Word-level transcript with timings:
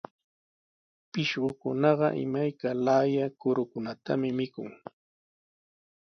Pishqukunaqa 1.11 2.07
imayka 2.23 2.67
laaya 2.85 3.25
kurukunatami 3.39 4.29
mikun. 4.39 4.71